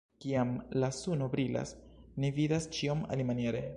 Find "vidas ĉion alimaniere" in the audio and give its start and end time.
2.39-3.63